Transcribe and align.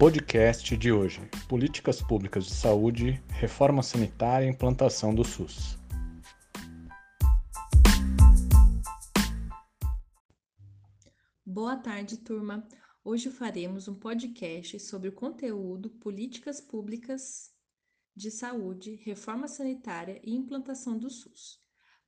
Podcast 0.00 0.78
de 0.78 0.90
hoje: 0.90 1.20
Políticas 1.46 2.00
Públicas 2.00 2.46
de 2.46 2.54
Saúde, 2.54 3.22
Reforma 3.28 3.82
Sanitária 3.82 4.46
e 4.46 4.48
Implantação 4.48 5.14
do 5.14 5.22
SUS. 5.22 5.78
Boa 11.44 11.76
tarde, 11.76 12.16
turma. 12.16 12.66
Hoje 13.04 13.28
faremos 13.28 13.88
um 13.88 13.94
podcast 13.94 14.80
sobre 14.80 15.10
o 15.10 15.12
conteúdo 15.12 15.90
Políticas 15.90 16.62
Públicas 16.62 17.52
de 18.16 18.30
Saúde, 18.30 18.94
Reforma 19.04 19.46
Sanitária 19.46 20.18
e 20.24 20.34
Implantação 20.34 20.96
do 20.98 21.10
SUS. 21.10 21.60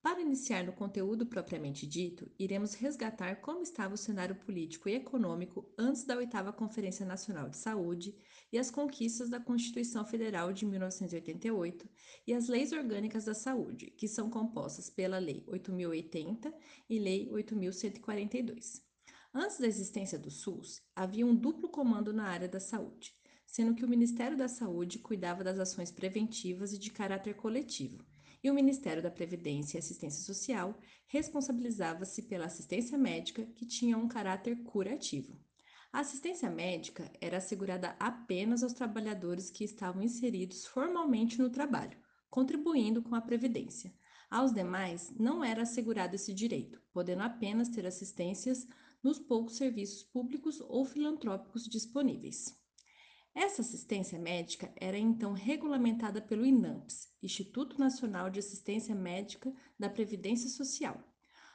Para 0.03 0.21
iniciar 0.21 0.64
no 0.64 0.73
conteúdo 0.73 1.25
propriamente 1.25 1.87
dito, 1.87 2.29
iremos 2.37 2.74
resgatar 2.74 3.37
como 3.37 3.62
estava 3.62 3.95
o 3.95 3.97
cenário 3.97 4.34
político 4.34 4.88
e 4.88 4.97
econômico 4.97 5.73
antes 5.79 6.02
da 6.02 6.16
oitava 6.16 6.52
Conferência 6.52 7.06
Nacional 7.06 7.48
de 7.48 7.56
Saúde 7.56 8.12
e 8.52 8.59
as 8.59 8.69
conquistas 8.69 9.30
da 9.30 9.38
Constituição 9.38 10.05
Federal 10.05 10.52
de 10.52 10.66
1988 10.66 11.88
e 12.27 12.34
as 12.34 12.48
leis 12.48 12.73
orgânicas 12.73 13.27
da 13.27 13.33
saúde, 13.33 13.93
que 13.93 14.09
são 14.09 14.29
compostas 14.29 14.91
pela 14.91 15.20
Lei 15.20 15.45
8080 15.46 16.52
e 16.91 16.98
Lei 16.98 17.30
8142. 17.30 18.82
Antes 19.32 19.60
da 19.60 19.69
existência 19.69 20.19
do 20.19 20.32
SUS, 20.32 20.82
havia 20.96 21.24
um 21.24 21.34
duplo 21.34 21.69
comando 21.69 22.12
na 22.12 22.24
área 22.24 22.48
da 22.48 22.59
saúde, 22.59 23.15
sendo 23.46 23.73
que 23.73 23.84
o 23.84 23.88
Ministério 23.88 24.37
da 24.37 24.48
Saúde 24.48 24.98
cuidava 24.98 25.45
das 25.45 25.60
ações 25.60 25.93
preventivas 25.93 26.73
e 26.73 26.79
de 26.79 26.91
caráter 26.91 27.34
coletivo 27.34 28.05
e 28.42 28.51
o 28.51 28.55
Ministério 28.55 29.02
da 29.02 29.10
Previdência 29.10 29.77
e 29.77 29.80
Assistência 29.80 30.24
Social 30.24 30.78
responsabilizava-se 31.06 32.23
pela 32.23 32.46
assistência 32.46 32.98
médica, 32.98 33.46
que 33.54 33.65
tinha 33.65 33.96
um 33.96 34.09
caráter 34.09 34.62
curativo. 34.65 35.38
A 35.93 36.01
assistência 36.01 36.48
médica 36.51 37.10
era 37.20 37.37
assegurada 37.37 37.95
apenas 38.01 38.63
aos 38.63 38.73
trabalhadores 38.73 39.51
que 39.51 39.63
estavam 39.63 40.02
inseridos 40.02 40.66
formalmente 40.66 41.38
no 41.38 41.51
trabalho, 41.51 41.98
contribuindo 42.30 43.02
com 43.02 43.15
a 43.15 43.20
Previdência. 43.20 43.93
Aos 44.30 44.54
demais, 44.54 45.13
não 45.18 45.45
era 45.45 45.63
assegurado 45.63 46.16
esse 46.16 46.32
direito, 46.32 46.80
podendo 46.93 47.23
apenas 47.23 47.68
ter 47.68 47.87
assistências 47.87 48.66
nos 49.02 49.18
poucos 49.18 49.57
serviços 49.57 50.02
públicos 50.02 50.60
ou 50.63 50.87
filantrópicos 50.87 51.68
disponíveis. 51.68 52.62
Essa 53.35 53.63
assistência 53.63 54.19
médica 54.19 54.71
era 54.77 54.99
então 54.99 55.33
regulamentada 55.33 56.21
pelo 56.21 56.45
INAMPS, 56.45 57.09
Instituto 57.23 57.79
Nacional 57.79 58.29
de 58.29 58.38
Assistência 58.38 58.95
Médica 58.95 59.52
da 59.79 59.88
Previdência 59.88 60.51
Social. 60.51 61.02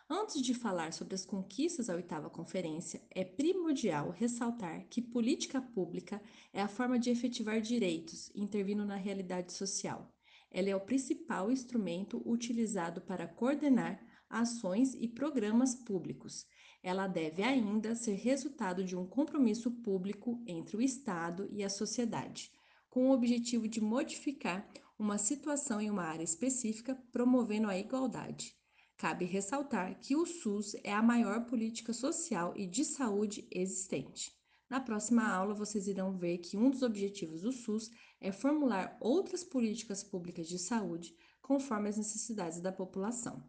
Antes 0.10 0.42
de 0.42 0.54
falar 0.54 0.92
sobre 0.92 1.14
as 1.14 1.26
conquistas 1.26 1.88
da 1.88 1.96
oitava 1.96 2.30
conferência, 2.30 3.02
é 3.12 3.24
primordial 3.24 4.10
ressaltar 4.10 4.88
que 4.90 5.02
política 5.02 5.62
pública 5.62 6.22
é 6.52 6.62
a 6.62 6.68
forma 6.68 6.98
de 6.98 7.12
efetivar 7.12 7.62
direitos, 7.62 8.32
intervindo 8.34 8.86
na 8.86 8.96
realidade 8.96 9.54
social. 9.54 10.12
Ela 10.50 10.70
é 10.70 10.76
o 10.76 10.82
principal 10.82 11.52
instrumento 11.52 12.22
utilizado 12.26 13.02
para 13.02 13.28
coordenar 13.28 14.02
ações 14.30 14.94
e 14.94 15.08
programas 15.08 15.76
públicos 15.76 16.46
ela 16.88 17.08
deve 17.08 17.44
ainda 17.44 17.96
ser 17.96 18.14
resultado 18.14 18.84
de 18.84 18.96
um 18.96 19.06
compromisso 19.06 19.72
público 19.72 20.42
entre 20.48 20.78
o 20.78 20.82
Estado 20.82 21.48
e 21.52 21.64
a 21.64 21.70
sociedade, 21.70 22.52
com 22.90 23.10
o 23.10 23.12
objetivo 23.12 23.68
de 23.68 23.82
modificar 23.82 24.66
uma 24.98 25.18
situação 25.18 25.82
em 25.82 25.90
uma 25.90 26.04
área 26.04 26.24
específica, 26.24 26.96
promovendo 27.12 27.68
a 27.68 27.78
igualdade. 27.78 28.56
Cabe 28.96 29.26
ressaltar 29.26 30.00
que 30.00 30.16
o 30.16 30.26
SUS 30.26 30.76
é 30.84 30.94
a 30.94 31.04
maior 31.04 31.46
política 31.46 31.94
social 31.94 32.54
e 32.56 32.66
de 32.66 32.84
saúde 32.84 33.48
existente. 33.52 34.32
Na 34.70 34.80
próxima 34.80 35.28
aula, 35.28 35.54
vocês 35.54 35.88
irão 35.88 36.18
ver 36.18 36.40
que 36.40 36.58
um 36.58 36.70
dos 36.70 36.82
objetivos 36.82 37.42
do 37.42 37.52
SUS 37.52 37.92
é 38.20 38.32
formular 38.32 38.98
outras 39.00 39.44
políticas 39.44 40.04
públicas 40.04 40.48
de 40.48 40.58
saúde 40.58 41.14
conforme 41.42 41.90
as 41.90 41.98
necessidades 41.98 42.60
da 42.60 42.72
população. 42.72 43.44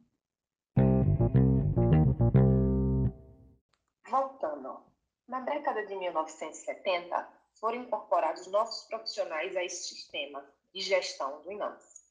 Na 5.26 5.40
década 5.40 5.84
de 5.84 5.94
1970, 5.94 7.28
foram 7.60 7.82
incorporados 7.82 8.46
novos 8.46 8.82
profissionais 8.82 9.54
a 9.56 9.64
esse 9.64 9.94
sistema 9.94 10.44
de 10.72 10.80
gestão 10.80 11.42
do 11.42 11.52
INAMS. 11.52 12.04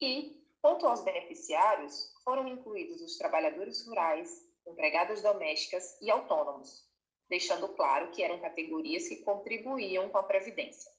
E, 0.00 0.44
quanto 0.60 0.86
aos 0.86 1.02
beneficiários, 1.02 2.12
foram 2.24 2.48
incluídos 2.48 3.00
os 3.00 3.16
trabalhadores 3.16 3.86
rurais, 3.86 4.44
empregadas 4.66 5.22
domésticas 5.22 5.96
e 6.02 6.10
autônomos, 6.10 6.84
deixando 7.28 7.68
claro 7.68 8.10
que 8.10 8.22
eram 8.22 8.40
categorias 8.40 9.08
que 9.08 9.22
contribuíam 9.22 10.08
com 10.08 10.18
a 10.18 10.24
Previdência. 10.24 10.90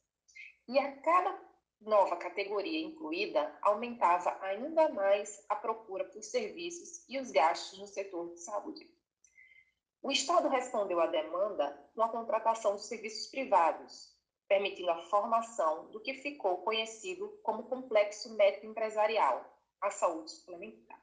E 0.67 0.79
a 0.79 0.97
cada 1.01 1.37
nova 1.81 2.15
categoria 2.15 2.81
incluída, 2.81 3.57
aumentava 3.61 4.37
ainda 4.41 4.89
mais 4.89 5.43
a 5.47 5.55
procura 5.55 6.05
por 6.05 6.23
serviços 6.23 7.03
e 7.07 7.19
os 7.19 7.31
gastos 7.31 7.79
no 7.79 7.87
setor 7.87 8.33
de 8.33 8.39
saúde. 8.39 8.96
O 10.01 10.11
Estado 10.11 10.47
respondeu 10.47 10.99
à 10.99 11.07
demanda 11.07 11.75
com 11.95 12.01
a 12.03 12.09
contratação 12.09 12.75
de 12.75 12.83
serviços 12.83 13.27
privados, 13.27 14.15
permitindo 14.47 14.91
a 14.91 15.03
formação 15.09 15.87
do 15.91 15.99
que 15.99 16.13
ficou 16.13 16.57
conhecido 16.57 17.29
como 17.43 17.63
complexo 17.63 18.35
médico 18.35 18.67
empresarial, 18.67 19.43
a 19.81 19.89
saúde 19.89 20.31
suplementar. 20.31 21.01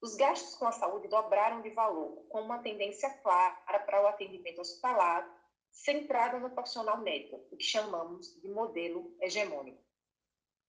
Os 0.00 0.16
gastos 0.16 0.54
com 0.56 0.66
a 0.66 0.72
saúde 0.72 1.08
dobraram 1.08 1.62
de 1.62 1.70
valor, 1.70 2.26
com 2.28 2.40
uma 2.42 2.58
tendência 2.58 3.08
clara 3.22 3.78
para 3.80 4.02
o 4.02 4.06
atendimento 4.06 4.60
hospitalar, 4.60 5.26
centrado 5.70 6.38
no 6.40 6.50
profissional 6.50 6.98
médico, 6.98 7.36
o 7.50 7.56
que 7.56 7.64
chamamos 7.64 8.40
de 8.40 8.48
modelo 8.48 9.14
hegemônico. 9.20 9.82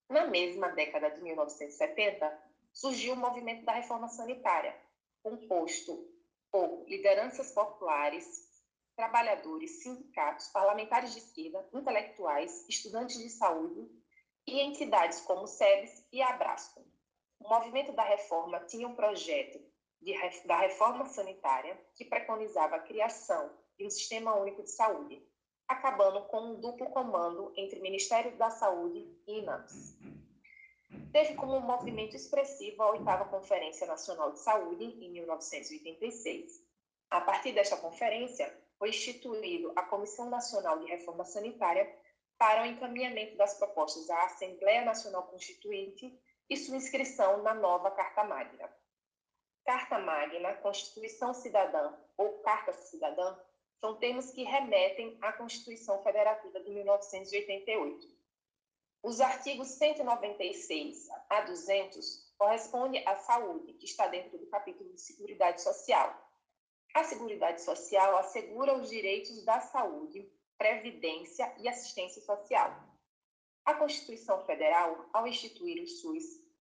Na 0.08 0.26
mesma 0.26 0.68
década 0.68 1.10
de 1.10 1.20
1970, 1.22 2.44
surgiu 2.72 3.14
o 3.14 3.16
movimento 3.16 3.64
da 3.64 3.72
reforma 3.72 4.08
sanitária, 4.08 4.76
composto 5.22 6.15
por 6.56 6.88
lideranças 6.88 7.52
populares, 7.52 8.48
trabalhadores, 8.96 9.82
sindicatos, 9.82 10.48
parlamentares 10.48 11.12
de 11.12 11.18
esquerda, 11.18 11.68
intelectuais, 11.70 12.66
estudantes 12.66 13.18
de 13.18 13.28
saúde 13.28 13.86
e 14.46 14.60
entidades 14.60 15.20
como 15.20 15.46
SEBS 15.46 16.06
e 16.10 16.22
Abrasco. 16.22 16.82
O 17.38 17.46
movimento 17.46 17.92
da 17.92 18.04
reforma 18.04 18.60
tinha 18.60 18.88
um 18.88 18.94
projeto 18.94 19.60
de, 20.00 20.14
da 20.46 20.60
reforma 20.60 21.04
sanitária 21.04 21.78
que 21.94 22.06
preconizava 22.06 22.76
a 22.76 22.80
criação 22.80 23.52
de 23.76 23.86
um 23.86 23.90
sistema 23.90 24.34
único 24.34 24.62
de 24.62 24.70
saúde, 24.70 25.22
acabando 25.68 26.22
com 26.28 26.40
um 26.40 26.60
duplo 26.60 26.88
comando 26.88 27.52
entre 27.54 27.80
Ministério 27.80 28.34
da 28.38 28.48
Saúde 28.48 29.06
e 29.26 29.40
INAMS 29.40 29.98
teve 31.12 31.34
como 31.34 31.56
um 31.56 31.60
movimento 31.60 32.14
expressivo 32.14 32.82
a 32.82 32.90
oitava 32.90 33.24
Conferência 33.24 33.86
Nacional 33.86 34.32
de 34.32 34.40
Saúde, 34.40 34.84
em 34.84 35.10
1986. 35.12 36.62
A 37.10 37.20
partir 37.20 37.52
desta 37.52 37.76
conferência, 37.76 38.52
foi 38.78 38.90
instituído 38.90 39.72
a 39.76 39.82
Comissão 39.82 40.28
Nacional 40.28 40.78
de 40.78 40.86
Reforma 40.86 41.24
Sanitária 41.24 41.90
para 42.38 42.62
o 42.62 42.66
encaminhamento 42.66 43.36
das 43.36 43.54
propostas 43.54 44.10
à 44.10 44.24
Assembleia 44.24 44.84
Nacional 44.84 45.22
Constituinte 45.24 46.20
e 46.50 46.56
sua 46.56 46.76
inscrição 46.76 47.42
na 47.42 47.54
nova 47.54 47.90
Carta 47.90 48.22
Magna. 48.24 48.70
Carta 49.64 49.98
Magna, 49.98 50.54
Constituição 50.54 51.32
Cidadã 51.32 51.92
ou 52.16 52.40
Carta 52.40 52.72
Cidadã 52.72 53.36
são 53.80 53.96
termos 53.96 54.30
que 54.30 54.44
remetem 54.44 55.18
à 55.20 55.32
Constituição 55.32 56.02
Federativa 56.02 56.60
de 56.60 56.70
1988. 56.70 58.06
Os 59.02 59.20
artigos 59.20 59.68
196 59.68 61.08
a 61.30 61.42
200 61.42 62.34
correspondem 62.36 63.06
à 63.06 63.16
saúde, 63.16 63.72
que 63.74 63.84
está 63.84 64.06
dentro 64.08 64.36
do 64.38 64.46
capítulo 64.46 64.92
de 64.92 65.00
Seguridade 65.00 65.62
Social. 65.62 66.14
A 66.94 67.04
Seguridade 67.04 67.62
Social 67.62 68.16
assegura 68.16 68.76
os 68.76 68.88
direitos 68.88 69.44
da 69.44 69.60
saúde, 69.60 70.28
previdência 70.58 71.54
e 71.58 71.68
assistência 71.68 72.20
social. 72.22 72.74
A 73.64 73.74
Constituição 73.74 74.44
Federal, 74.44 75.08
ao 75.12 75.26
instituir 75.26 75.82
o 75.82 75.86
SUS, 75.86 76.24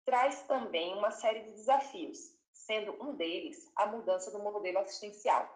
traz 0.06 0.44
também 0.44 0.94
uma 0.94 1.12
série 1.12 1.42
de 1.42 1.52
desafios, 1.52 2.34
sendo 2.54 2.92
um 3.04 3.16
deles 3.16 3.72
a 3.76 3.88
mudança 3.88 4.32
do 4.32 4.40
modelo 4.40 4.80
assistencial, 4.80 5.50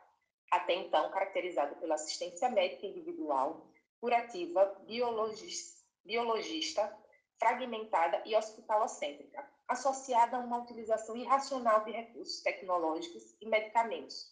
até 0.51 0.73
então 0.73 1.11
caracterizado 1.11 1.75
pela 1.75 1.95
assistência 1.95 2.49
médica 2.49 2.85
individual, 2.85 3.67
curativa, 3.99 4.65
biologista 4.85 5.74
biologista, 6.05 6.95
fragmentada 7.39 8.21
e 8.25 8.35
hospitalocêntrica, 8.35 9.45
associada 9.67 10.37
a 10.37 10.39
uma 10.39 10.59
utilização 10.59 11.17
irracional 11.17 11.83
de 11.83 11.91
recursos 11.91 12.41
tecnológicos 12.41 13.35
e 13.41 13.47
medicamentos, 13.47 14.31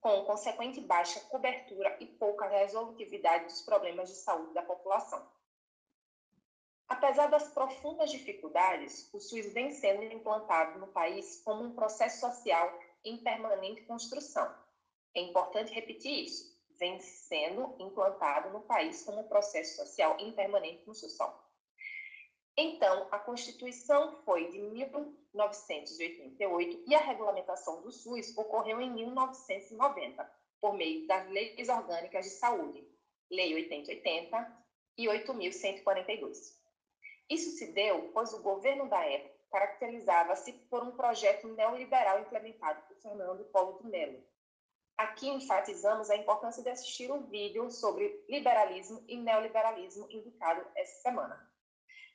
com 0.00 0.24
consequente 0.24 0.80
baixa 0.80 1.20
cobertura 1.20 1.96
e 2.00 2.06
pouca 2.06 2.46
resolutividade 2.46 3.44
dos 3.44 3.62
problemas 3.62 4.08
de 4.10 4.16
saúde 4.16 4.54
da 4.54 4.62
população. 4.62 5.26
Apesar 6.88 7.28
das 7.28 7.48
profundas 7.48 8.10
dificuldades, 8.10 9.08
o 9.12 9.20
SUS 9.20 9.52
vem 9.52 9.70
sendo 9.72 10.02
implantado 10.02 10.78
no 10.78 10.88
país 10.88 11.40
como 11.44 11.62
um 11.62 11.74
processo 11.74 12.20
social 12.20 12.78
em 13.04 13.22
permanente 13.22 13.82
construção. 13.82 14.52
É 15.14 15.20
importante 15.20 15.72
repetir 15.72 16.24
isso 16.24 16.49
vem 16.80 16.98
sendo 16.98 17.76
implantado 17.78 18.50
no 18.50 18.62
país 18.62 19.04
como 19.04 19.28
processo 19.28 19.76
social 19.76 20.16
em 20.18 20.32
permanente 20.32 20.84
construção. 20.84 21.32
Então, 22.56 23.06
a 23.10 23.18
Constituição 23.18 24.22
foi 24.24 24.48
de 24.48 24.58
1988 24.58 26.84
e 26.86 26.94
a 26.94 27.00
regulamentação 27.00 27.82
do 27.82 27.92
SUS 27.92 28.34
ocorreu 28.36 28.80
em 28.80 28.90
1990, 28.90 30.40
por 30.60 30.72
meio 30.74 31.06
das 31.06 31.28
leis 31.28 31.68
orgânicas 31.68 32.24
de 32.24 32.30
saúde, 32.32 32.88
Lei 33.30 33.54
8080 33.54 34.58
e 34.98 35.06
8.142. 35.06 36.58
Isso 37.30 37.50
se 37.50 37.70
deu 37.72 38.10
pois 38.12 38.32
o 38.32 38.42
governo 38.42 38.88
da 38.88 39.04
época 39.04 39.38
caracterizava-se 39.50 40.52
por 40.68 40.82
um 40.82 40.90
projeto 40.92 41.46
neoliberal 41.48 42.20
implementado 42.20 42.82
por 42.88 42.96
Fernando 42.96 43.44
Collor 43.50 43.82
de 43.82 43.88
Mello. 43.88 44.24
Aqui 45.00 45.30
enfatizamos 45.30 46.10
a 46.10 46.16
importância 46.16 46.62
de 46.62 46.68
assistir 46.68 47.10
o 47.10 47.22
vídeo 47.22 47.70
sobre 47.70 48.22
liberalismo 48.28 49.02
e 49.08 49.16
neoliberalismo 49.16 50.06
indicado 50.10 50.62
essa 50.76 51.00
semana. 51.00 51.50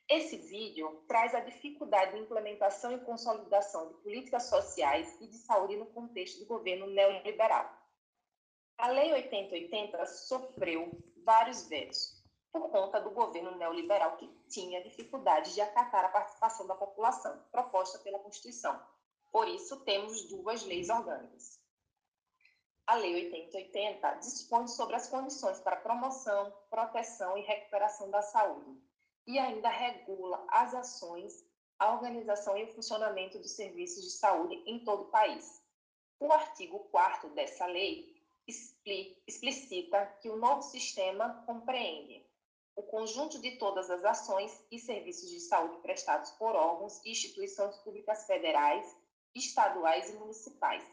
Esse 0.08 0.36
vídeo 0.36 1.02
traz 1.08 1.34
a 1.34 1.40
dificuldade 1.40 2.12
de 2.12 2.20
implementação 2.20 2.92
e 2.92 3.00
consolidação 3.00 3.88
de 3.88 3.94
políticas 3.94 4.44
sociais 4.44 5.20
e 5.20 5.26
de 5.26 5.36
saúde 5.36 5.76
no 5.76 5.86
contexto 5.86 6.38
do 6.38 6.46
governo 6.46 6.86
neoliberal. 6.86 7.68
A 8.78 8.86
Lei 8.86 9.12
8080 9.14 10.06
sofreu 10.06 10.96
vários 11.24 11.66
vetos 11.66 12.24
por 12.52 12.70
conta 12.70 13.00
do 13.00 13.10
governo 13.10 13.56
neoliberal 13.56 14.16
que 14.16 14.28
tinha 14.48 14.84
dificuldade 14.84 15.54
de 15.54 15.60
acatar 15.60 16.04
a 16.04 16.10
participação 16.10 16.68
da 16.68 16.76
população 16.76 17.36
proposta 17.50 17.98
pela 17.98 18.20
Constituição. 18.20 18.80
Por 19.32 19.48
isso, 19.48 19.80
temos 19.80 20.28
duas 20.28 20.62
leis 20.62 20.88
orgânicas. 20.88 21.65
A 22.86 22.94
Lei 22.94 23.14
8080 23.16 24.14
dispõe 24.20 24.68
sobre 24.68 24.94
as 24.94 25.08
condições 25.08 25.58
para 25.58 25.74
promoção, 25.74 26.52
proteção 26.70 27.36
e 27.36 27.42
recuperação 27.42 28.08
da 28.10 28.22
saúde 28.22 28.80
e 29.26 29.40
ainda 29.40 29.68
regula 29.68 30.46
as 30.48 30.72
ações, 30.72 31.44
a 31.80 31.92
organização 31.92 32.56
e 32.56 32.62
o 32.62 32.72
funcionamento 32.72 33.40
dos 33.40 33.50
serviços 33.50 34.04
de 34.04 34.10
saúde 34.10 34.62
em 34.66 34.84
todo 34.84 35.02
o 35.02 35.10
país. 35.10 35.60
O 36.20 36.32
artigo 36.32 36.78
4 36.90 37.30
dessa 37.30 37.66
lei 37.66 38.22
explicita 38.46 40.06
que 40.20 40.30
o 40.30 40.36
novo 40.36 40.62
sistema 40.62 41.42
compreende 41.44 42.24
o 42.76 42.84
conjunto 42.84 43.40
de 43.40 43.58
todas 43.58 43.90
as 43.90 44.04
ações 44.04 44.64
e 44.70 44.78
serviços 44.78 45.28
de 45.28 45.40
saúde 45.40 45.78
prestados 45.78 46.30
por 46.32 46.54
órgãos 46.54 47.04
e 47.04 47.10
instituições 47.10 47.76
públicas 47.78 48.26
federais, 48.26 48.96
estaduais 49.34 50.08
e 50.10 50.12
municipais, 50.12 50.84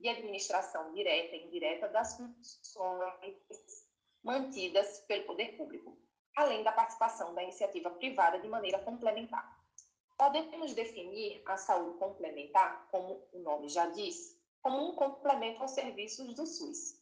e 0.00 0.08
administração 0.08 0.92
direta 0.92 1.36
e 1.36 1.46
indireta 1.46 1.88
das 1.88 2.16
funções 2.16 3.86
mantidas 4.22 5.00
pelo 5.06 5.24
poder 5.24 5.56
público, 5.56 5.96
além 6.36 6.62
da 6.62 6.72
participação 6.72 7.34
da 7.34 7.42
iniciativa 7.42 7.90
privada 7.90 8.38
de 8.38 8.48
maneira 8.48 8.78
complementar. 8.78 9.58
Podemos 10.16 10.74
definir 10.74 11.42
a 11.46 11.56
saúde 11.56 11.98
complementar, 11.98 12.88
como 12.90 13.26
o 13.32 13.38
nome 13.38 13.68
já 13.68 13.86
diz, 13.86 14.36
como 14.62 14.90
um 14.90 14.94
complemento 14.94 15.62
aos 15.62 15.70
serviços 15.70 16.34
do 16.34 16.46
SUS. 16.46 17.00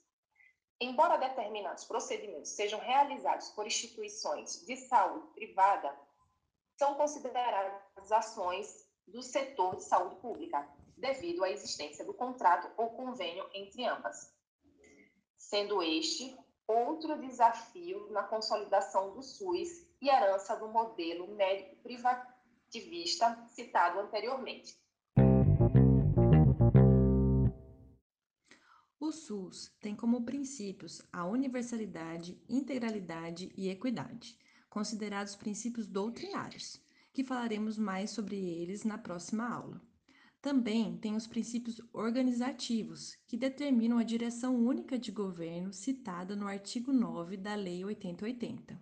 Embora 0.81 1.17
determinados 1.17 1.85
procedimentos 1.85 2.51
sejam 2.51 2.79
realizados 2.79 3.51
por 3.51 3.67
instituições 3.67 4.65
de 4.65 4.77
saúde 4.77 5.27
privada, 5.35 5.93
são 6.77 6.95
consideradas 6.95 8.13
ações 8.13 8.89
do 9.05 9.21
setor 9.21 9.75
de 9.77 9.83
saúde 9.83 10.15
pública, 10.17 10.69
devido 10.99 11.45
à 11.45 11.51
existência 11.51 12.05
do 12.05 12.15
contrato 12.15 12.71
ou 12.77 12.91
convênio 12.91 13.49
entre 13.55 13.85
ambas. 13.85 14.35
Sendo 15.37 15.83
este 15.83 16.37
outro 16.67 17.19
desafio 17.19 18.11
na 18.11 18.23
consolidação 18.23 19.15
do 19.15 19.23
SUS 19.23 19.87
e 20.01 20.09
herança 20.09 20.55
do 20.57 20.69
modelo 20.69 21.35
médico 21.35 21.77
privativista 21.77 23.43
citado 23.49 24.01
anteriormente. 24.01 24.77
O 29.01 29.13
SUS 29.13 29.75
tem 29.81 29.97
como 29.97 30.27
princípios 30.27 31.01
a 31.11 31.25
universalidade, 31.25 32.43
integralidade 32.49 33.51
e 33.57 33.71
equidade, 33.71 34.37
considerados 34.69 35.35
princípios 35.35 35.87
doutrinários, 35.87 36.83
que 37.13 37.25
falaremos 37.25 37.79
mais 37.79 38.11
sobre 38.11 38.37
eles 38.37 38.85
na 38.85 38.99
próxima 38.99 39.49
aula. 39.49 39.81
Também 40.41 40.97
tem 40.97 41.17
os 41.17 41.27
princípios 41.27 41.81
organizativos, 41.93 43.17
que 43.27 43.37
determinam 43.37 43.99
a 43.99 44.05
direção 44.05 44.55
única 44.55 44.97
de 44.97 45.11
governo 45.11 45.73
citada 45.73 46.37
no 46.37 46.47
artigo 46.47 46.93
9 46.93 47.37
da 47.37 47.57
Lei 47.57 47.85
8080. 47.85 48.79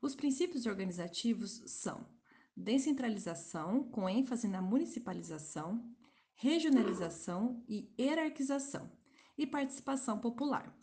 Os 0.00 0.14
princípios 0.14 0.64
organizativos 0.64 1.62
são 1.66 2.06
descentralização, 2.56 3.84
com 3.84 4.08
ênfase 4.08 4.48
na 4.48 4.62
municipalização, 4.62 5.84
regionalização 6.34 7.62
e 7.68 7.92
hierarquização, 7.98 8.90
e 9.36 9.46
participação 9.46 10.18
popular. 10.18 10.74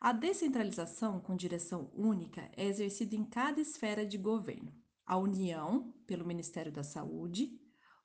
A 0.00 0.12
descentralização 0.12 1.20
com 1.20 1.36
direção 1.36 1.90
única 1.94 2.50
é 2.56 2.64
exercida 2.64 3.14
em 3.14 3.24
cada 3.24 3.60
esfera 3.60 4.06
de 4.06 4.16
governo. 4.16 4.72
A 5.04 5.18
União, 5.18 5.92
pelo 6.06 6.26
Ministério 6.26 6.72
da 6.72 6.82
Saúde, 6.82 7.60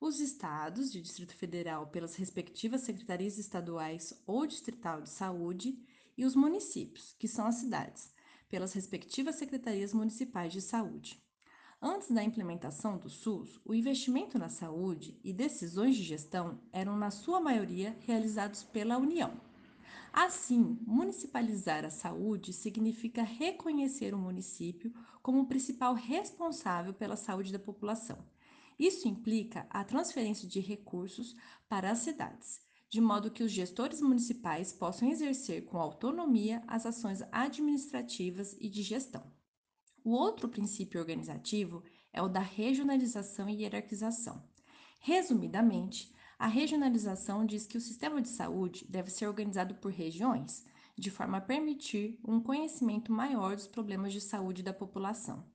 os 0.05 0.19
estados 0.19 0.91
de 0.91 1.01
Distrito 1.01 1.35
Federal 1.35 1.87
pelas 1.87 2.15
respectivas 2.15 2.81
secretarias 2.81 3.39
estaduais 3.39 4.13
ou 4.27 4.45
distrital 4.45 5.01
de 5.01 5.09
saúde 5.09 5.79
e 6.15 6.23
os 6.23 6.35
municípios, 6.35 7.15
que 7.17 7.27
são 7.27 7.47
as 7.47 7.55
cidades, 7.55 8.13
pelas 8.47 8.71
respectivas 8.73 9.35
secretarias 9.35 9.95
municipais 9.95 10.53
de 10.53 10.61
saúde. 10.61 11.19
Antes 11.81 12.11
da 12.11 12.23
implementação 12.23 12.99
do 12.99 13.09
SUS, 13.09 13.59
o 13.65 13.73
investimento 13.73 14.37
na 14.37 14.47
saúde 14.47 15.19
e 15.23 15.33
decisões 15.33 15.95
de 15.95 16.03
gestão 16.03 16.61
eram, 16.71 16.95
na 16.95 17.09
sua 17.09 17.39
maioria, 17.39 17.97
realizados 18.01 18.63
pela 18.63 18.99
União. 18.99 19.41
Assim, 20.13 20.77
municipalizar 20.85 21.83
a 21.83 21.89
saúde 21.89 22.53
significa 22.53 23.23
reconhecer 23.23 24.13
o 24.13 24.19
município 24.19 24.93
como 25.23 25.41
o 25.41 25.47
principal 25.47 25.95
responsável 25.95 26.93
pela 26.93 27.15
saúde 27.15 27.51
da 27.51 27.59
população 27.59 28.34
isso 28.77 29.07
implica 29.07 29.65
a 29.69 29.83
transferência 29.83 30.47
de 30.47 30.59
recursos 30.59 31.35
para 31.67 31.89
as 31.91 31.99
cidades, 31.99 32.59
de 32.89 32.99
modo 32.99 33.31
que 33.31 33.43
os 33.43 33.51
gestores 33.51 34.01
municipais 34.01 34.73
possam 34.73 35.09
exercer 35.09 35.65
com 35.65 35.77
autonomia 35.77 36.63
as 36.67 36.85
ações 36.85 37.21
administrativas 37.31 38.55
e 38.59 38.69
de 38.69 38.83
gestão. 38.83 39.31
O 40.03 40.11
outro 40.11 40.49
princípio 40.49 40.99
organizativo 40.99 41.83
é 42.13 42.21
o 42.21 42.27
da 42.27 42.39
regionalização 42.39 43.49
e 43.49 43.61
hierarquização. 43.61 44.43
Resumidamente, 44.99 46.13
a 46.37 46.47
regionalização 46.47 47.45
diz 47.45 47.65
que 47.65 47.77
o 47.77 47.81
sistema 47.81 48.21
de 48.21 48.29
saúde 48.29 48.85
deve 48.89 49.09
ser 49.09 49.27
organizado 49.27 49.75
por 49.75 49.91
regiões, 49.91 50.65
de 50.97 51.09
forma 51.09 51.37
a 51.37 51.41
permitir 51.41 52.19
um 52.25 52.39
conhecimento 52.41 53.11
maior 53.11 53.55
dos 53.55 53.67
problemas 53.67 54.13
de 54.13 54.21
saúde 54.21 54.61
da 54.61 54.73
população 54.73 55.45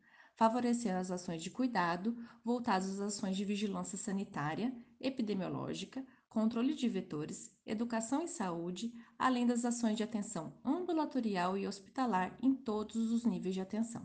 favorecer 0.41 0.97
as 0.97 1.11
ações 1.11 1.43
de 1.43 1.51
cuidado 1.51 2.17
voltadas 2.43 2.99
às 2.99 3.01
ações 3.01 3.37
de 3.37 3.45
vigilância 3.45 3.99
sanitária, 3.99 4.73
epidemiológica, 4.99 6.03
controle 6.31 6.75
de 6.75 6.89
vetores, 6.89 7.55
educação 7.67 8.23
e 8.23 8.27
saúde, 8.27 8.91
além 9.19 9.47
das 9.47 9.67
ações 9.67 9.99
de 9.99 10.03
atenção 10.03 10.55
ambulatorial 10.65 11.59
e 11.59 11.69
hospitalar 11.69 12.39
em 12.41 12.55
todos 12.55 13.13
os 13.13 13.27
níveis 13.27 13.55
de 13.55 13.61
atenção. 13.61 14.03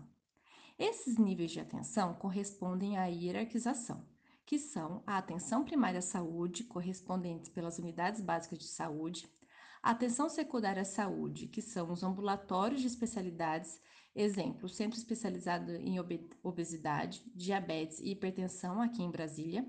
Esses 0.77 1.17
níveis 1.17 1.51
de 1.51 1.61
atenção 1.61 2.13
correspondem 2.15 2.97
à 2.97 3.05
hierarquização, 3.05 4.05
que 4.45 4.59
são 4.59 5.01
a 5.07 5.17
atenção 5.17 5.63
primária 5.63 5.99
à 5.99 6.01
saúde, 6.01 6.65
correspondentes 6.65 7.49
pelas 7.49 7.79
unidades 7.79 8.19
básicas 8.19 8.59
de 8.59 8.67
saúde, 8.67 9.25
a 9.81 9.91
atenção 9.91 10.27
secundária 10.27 10.81
à 10.81 10.85
saúde, 10.85 11.47
que 11.47 11.61
são 11.61 11.89
os 11.93 12.03
ambulatórios 12.03 12.81
de 12.81 12.87
especialidades 12.87 13.79
Exemplo, 14.15 14.69
Centro 14.69 14.97
Especializado 14.97 15.73
em 15.75 15.97
Obesidade, 16.41 17.21
Diabetes 17.35 17.99
e 17.99 18.11
Hipertensão, 18.11 18.81
aqui 18.81 19.03
em 19.03 19.11
Brasília, 19.11 19.67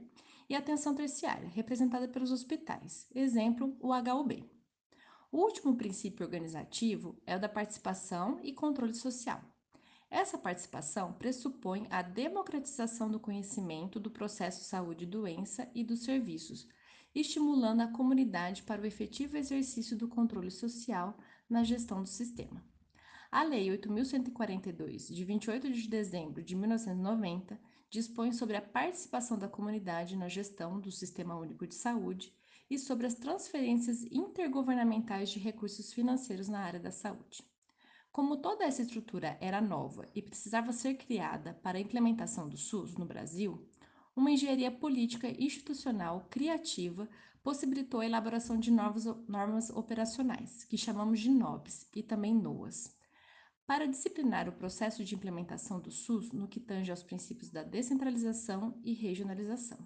e 0.49 0.55
atenção 0.55 0.95
terciária, 0.95 1.49
representada 1.49 2.07
pelos 2.07 2.31
hospitais. 2.31 3.09
Exemplo, 3.13 3.77
o 3.81 3.93
HUB. 3.93 4.49
O 5.33 5.39
último 5.39 5.77
princípio 5.77 6.25
organizativo 6.25 7.21
é 7.27 7.35
o 7.35 7.41
da 7.41 7.49
participação 7.49 8.39
e 8.41 8.53
controle 8.53 8.95
social. 8.95 9.43
Essa 10.09 10.39
participação 10.39 11.13
pressupõe 11.15 11.89
a 11.91 12.01
democratização 12.01 13.11
do 13.11 13.19
conhecimento 13.19 13.99
do 13.99 14.13
processo 14.13 14.63
saúde 14.63 15.03
e 15.03 15.09
doença 15.09 15.69
e 15.75 15.83
dos 15.83 16.05
serviços, 16.05 16.69
estimulando 17.13 17.81
a 17.81 17.89
comunidade 17.89 18.63
para 18.63 18.81
o 18.81 18.87
efetivo 18.87 19.37
exercício 19.37 19.97
do 19.97 20.07
controle 20.07 20.53
social 20.53 21.19
na 21.51 21.65
gestão 21.65 22.01
do 22.01 22.09
sistema. 22.09 22.65
A 23.37 23.43
Lei 23.43 23.69
8.142, 23.69 25.13
de 25.13 25.23
28 25.23 25.71
de 25.71 25.87
dezembro 25.87 26.43
de 26.43 26.57
1990, 26.57 27.61
dispõe 27.91 28.33
sobre 28.33 28.57
a 28.57 28.63
participação 28.63 29.39
da 29.39 29.47
comunidade 29.47 30.17
na 30.17 30.27
gestão 30.27 30.81
do 30.81 30.91
Sistema 30.91 31.37
Único 31.37 31.67
de 31.67 31.75
Saúde 31.75 32.33
e 32.71 32.79
sobre 32.79 33.07
as 33.07 33.13
transferências 33.13 34.05
intergovernamentais 34.05 35.29
de 35.29 35.39
recursos 35.39 35.93
financeiros 35.93 36.49
na 36.49 36.61
área 36.61 36.81
da 36.81 36.91
saúde. 36.91 37.45
Como 38.11 38.39
toda 38.39 38.65
essa 38.65 38.81
estrutura 38.81 39.37
era 39.39 39.61
nova 39.61 40.09
e 40.15 40.23
precisava 40.23 40.73
ser 40.73 40.95
criada 40.95 41.53
para 41.63 41.77
a 41.77 41.81
implementação 41.83 42.49
do 42.49 42.57
SUS 42.57 42.97
no 42.97 43.05
Brasil, 43.05 43.69
uma 44.17 44.31
engenharia 44.31 44.71
política 44.71 45.29
institucional 45.29 46.27
criativa 46.31 47.07
possibilitou 47.43 48.01
a 48.01 48.07
elaboração 48.07 48.59
de 48.59 48.71
novas 48.71 49.05
normas 49.29 49.69
operacionais, 49.69 50.65
que 50.65 50.79
chamamos 50.79 51.21
de 51.21 51.31
NOBs 51.31 51.87
e 51.95 52.03
também 52.03 52.35
NOAs, 52.35 52.97
para 53.67 53.87
disciplinar 53.87 54.49
o 54.49 54.53
processo 54.53 55.05
de 55.05 55.15
implementação 55.15 55.81
do 55.81 55.91
SUS 55.91 56.31
no 56.31 56.47
que 56.47 56.61
tange 56.61 56.91
aos 56.91 57.03
princípios 57.03 57.51
da 57.51 57.63
descentralização 57.63 58.79
e 58.85 58.93
regionalização. 58.93 59.79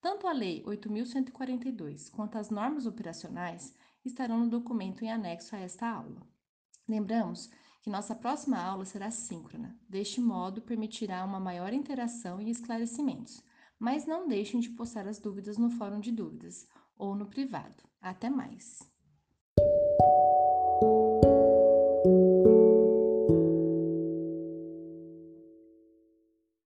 Tanto 0.00 0.26
a 0.26 0.32
Lei 0.32 0.62
8.142 0.64 2.10
quanto 2.10 2.36
as 2.36 2.50
normas 2.50 2.86
operacionais 2.86 3.74
estarão 4.04 4.40
no 4.40 4.48
documento 4.48 5.02
em 5.02 5.10
anexo 5.10 5.54
a 5.54 5.58
esta 5.58 5.88
aula. 5.88 6.20
Lembramos 6.88 7.50
que 7.82 7.90
nossa 7.90 8.14
próxima 8.14 8.58
aula 8.58 8.84
será 8.84 9.10
síncrona. 9.10 9.78
Deste 9.88 10.20
modo, 10.20 10.62
permitirá 10.62 11.24
uma 11.24 11.40
maior 11.40 11.72
interação 11.72 12.40
e 12.40 12.50
esclarecimentos. 12.50 13.42
Mas 13.78 14.06
não 14.06 14.26
deixem 14.26 14.60
de 14.60 14.70
postar 14.70 15.06
as 15.06 15.18
dúvidas 15.18 15.58
no 15.58 15.68
fórum 15.70 16.00
de 16.00 16.10
dúvidas 16.10 16.66
ou 16.96 17.14
no 17.14 17.26
privado. 17.26 17.82
Até 18.00 18.30
mais! 18.30 18.90